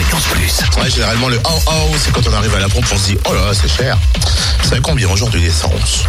[0.00, 0.80] Fréquence Plus.
[0.80, 3.18] Ouais, généralement, le oh oh, c'est quand on arrive à la pompe, on se dit
[3.28, 3.98] oh là là, c'est cher.
[4.62, 6.04] Savez combien aujourd'hui l'essence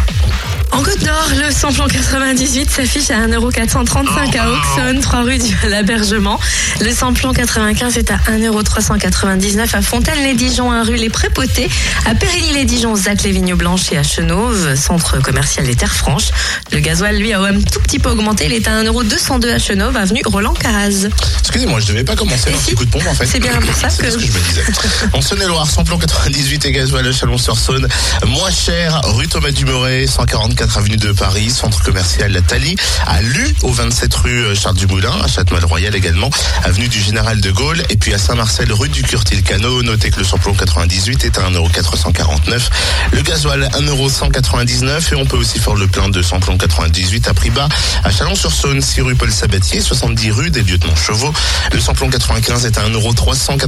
[0.70, 6.38] En Côte d'Or, le samplon 98 s'affiche à 1,435€ à Auxonne, 3 rue du l'Abergement.
[6.80, 11.68] Le samplon 95 est à 1,399€ à Fontaine-les-Dijon, 1 rue Les Prépotés.
[12.06, 16.30] À Périgny-les-Dijon, Zac les Vignes Blanches et à Chenauve, centre commercial des Terres Franches.
[16.70, 18.46] Le gasoil, lui, a un tout petit peu augmenté.
[18.46, 21.08] Il est à 1,202€ à Chenauve, avenue Roland Caraz.
[21.40, 22.66] Excusez-moi, je devais pas commencer un si.
[22.66, 23.26] petit coup de pompe en fait.
[23.26, 24.64] C'est bien ça C'est que- ce que je me disais.
[25.12, 27.88] En Saône-et-Loire, samplon 98 et gasoil à Chalon-sur-Saône.
[28.26, 32.76] Moins cher, rue Thomas Dumoret, 144 avenue de Paris, centre commercial La Thalie.
[33.06, 36.30] À Lu, au 27 rue Charles Dumoulin, à Châtemal-Royal également,
[36.64, 37.82] avenue du Général de Gaulle.
[37.88, 39.82] Et puis à Saint-Marcel, rue du Curtil-Cano.
[39.82, 42.68] Notez que le samplon 98 est à 1,449€.
[43.12, 47.50] Le gasoil, 1,199€ et on peut aussi faire le plein de samplon 98 à prix
[47.50, 47.68] bas
[48.04, 51.32] à Chalon-sur-Saône, 6 rue Paul Sabatier, 70 rue des Lieutenants Chevaux.
[51.72, 52.82] Le samplon 95 est à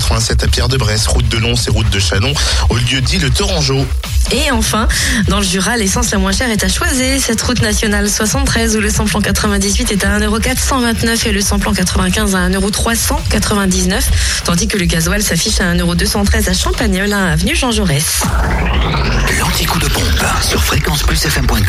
[0.03, 2.33] 1,387€ à Pierre-de-Bresse, route de Lons et route de Chalon,
[2.69, 3.87] au lieu dit le Torangeau.
[4.31, 4.89] Et enfin,
[5.29, 8.81] dans le Jura, l'essence la moins chère est à Choisey, cette route nationale 73 où
[8.81, 14.01] le samplon 98 est à 1,429€ et le samplon 95 à 1,399€,
[14.45, 18.23] tandis que le gasoil s'affiche à 1,213€ à Champagnol, à avenue Jean Jaurès.
[19.39, 21.62] L'anti-coup de pompe sur fréquenceplusfm.com.